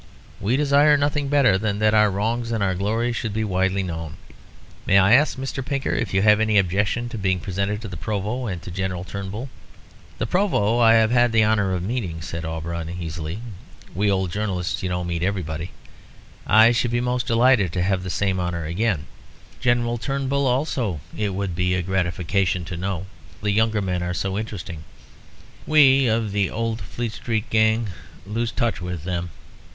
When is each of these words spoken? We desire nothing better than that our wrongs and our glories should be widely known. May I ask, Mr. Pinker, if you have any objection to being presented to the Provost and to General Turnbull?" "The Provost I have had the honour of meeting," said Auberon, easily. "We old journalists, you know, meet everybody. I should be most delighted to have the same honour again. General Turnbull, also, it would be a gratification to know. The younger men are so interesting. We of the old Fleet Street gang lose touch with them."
We 0.39 0.57
desire 0.57 0.97
nothing 0.97 1.27
better 1.29 1.59
than 1.59 1.77
that 1.77 1.93
our 1.93 2.09
wrongs 2.09 2.51
and 2.51 2.63
our 2.63 2.73
glories 2.73 3.15
should 3.15 3.33
be 3.33 3.43
widely 3.43 3.83
known. 3.83 4.17
May 4.87 4.97
I 4.97 5.13
ask, 5.13 5.37
Mr. 5.37 5.63
Pinker, 5.63 5.91
if 5.91 6.11
you 6.11 6.23
have 6.23 6.39
any 6.39 6.57
objection 6.57 7.07
to 7.09 7.19
being 7.19 7.39
presented 7.39 7.83
to 7.83 7.87
the 7.87 7.95
Provost 7.97 8.51
and 8.51 8.59
to 8.63 8.71
General 8.71 9.03
Turnbull?" 9.03 9.47
"The 10.17 10.25
Provost 10.25 10.81
I 10.81 10.95
have 10.95 11.11
had 11.11 11.31
the 11.31 11.45
honour 11.45 11.75
of 11.75 11.83
meeting," 11.83 12.23
said 12.23 12.45
Auberon, 12.45 12.89
easily. 12.99 13.41
"We 13.93 14.09
old 14.09 14.31
journalists, 14.31 14.81
you 14.81 14.89
know, 14.89 15.03
meet 15.03 15.21
everybody. 15.21 15.69
I 16.47 16.71
should 16.71 16.89
be 16.89 16.99
most 16.99 17.27
delighted 17.27 17.71
to 17.73 17.83
have 17.83 18.01
the 18.01 18.09
same 18.09 18.39
honour 18.39 18.65
again. 18.65 19.05
General 19.59 19.99
Turnbull, 19.99 20.47
also, 20.47 20.99
it 21.15 21.35
would 21.35 21.55
be 21.55 21.75
a 21.75 21.83
gratification 21.83 22.65
to 22.65 22.75
know. 22.75 23.05
The 23.43 23.51
younger 23.51 23.83
men 23.83 24.01
are 24.01 24.15
so 24.15 24.35
interesting. 24.35 24.83
We 25.67 26.07
of 26.07 26.31
the 26.31 26.49
old 26.49 26.81
Fleet 26.81 27.11
Street 27.11 27.51
gang 27.51 27.89
lose 28.25 28.51
touch 28.51 28.81
with 28.81 29.03
them." 29.03 29.29